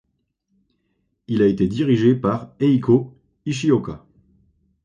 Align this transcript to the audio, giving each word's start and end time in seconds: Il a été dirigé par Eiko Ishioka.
Il 1.27 1.43
a 1.43 1.45
été 1.45 1.67
dirigé 1.67 2.15
par 2.15 2.55
Eiko 2.59 3.13
Ishioka. 3.45 4.03